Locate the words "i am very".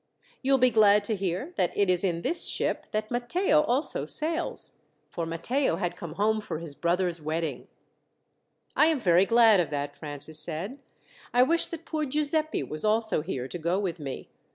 8.75-9.27